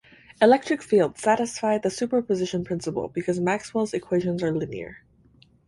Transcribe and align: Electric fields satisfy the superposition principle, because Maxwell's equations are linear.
Electric 0.41 0.81
fields 0.81 1.21
satisfy 1.21 1.77
the 1.77 1.91
superposition 1.91 2.63
principle, 2.63 3.07
because 3.09 3.39
Maxwell's 3.39 3.93
equations 3.93 4.41
are 4.41 4.51
linear. 4.51 5.03